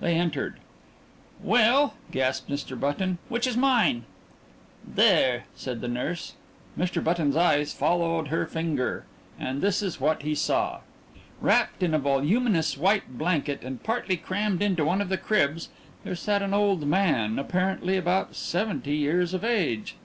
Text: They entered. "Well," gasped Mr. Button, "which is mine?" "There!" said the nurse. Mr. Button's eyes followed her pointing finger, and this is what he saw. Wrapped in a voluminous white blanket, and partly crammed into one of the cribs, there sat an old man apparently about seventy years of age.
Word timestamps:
They 0.00 0.14
entered. 0.14 0.60
"Well," 1.42 1.92
gasped 2.10 2.48
Mr. 2.50 2.80
Button, 2.80 3.18
"which 3.28 3.46
is 3.46 3.54
mine?" 3.54 4.06
"There!" 4.82 5.44
said 5.54 5.82
the 5.82 5.88
nurse. 5.88 6.32
Mr. 6.78 7.04
Button's 7.04 7.36
eyes 7.36 7.74
followed 7.74 8.28
her 8.28 8.46
pointing 8.46 8.78
finger, 8.78 9.04
and 9.38 9.60
this 9.60 9.82
is 9.82 10.00
what 10.00 10.22
he 10.22 10.34
saw. 10.34 10.78
Wrapped 11.38 11.82
in 11.82 11.92
a 11.92 11.98
voluminous 11.98 12.78
white 12.78 13.18
blanket, 13.18 13.62
and 13.62 13.82
partly 13.82 14.16
crammed 14.16 14.62
into 14.62 14.86
one 14.86 15.02
of 15.02 15.10
the 15.10 15.18
cribs, 15.18 15.68
there 16.02 16.16
sat 16.16 16.40
an 16.40 16.54
old 16.54 16.86
man 16.86 17.38
apparently 17.38 17.98
about 17.98 18.34
seventy 18.34 18.96
years 18.96 19.34
of 19.34 19.44
age. 19.44 19.96